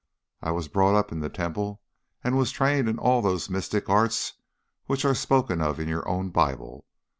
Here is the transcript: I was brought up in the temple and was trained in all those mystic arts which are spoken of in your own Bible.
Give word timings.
I 0.41 0.49
was 0.49 0.67
brought 0.67 0.95
up 0.95 1.11
in 1.11 1.19
the 1.19 1.29
temple 1.29 1.79
and 2.23 2.35
was 2.35 2.49
trained 2.51 2.89
in 2.89 2.97
all 2.97 3.21
those 3.21 3.51
mystic 3.51 3.87
arts 3.87 4.33
which 4.87 5.05
are 5.05 5.13
spoken 5.13 5.61
of 5.61 5.79
in 5.79 5.87
your 5.87 6.09
own 6.09 6.29
Bible. 6.31 6.87